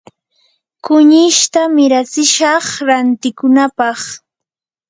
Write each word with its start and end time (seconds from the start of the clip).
kunishta 0.85 1.61
miratsishaq 1.77 2.65
rantikunapaq. 2.87 3.99